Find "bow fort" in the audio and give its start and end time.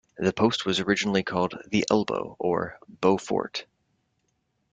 2.89-3.67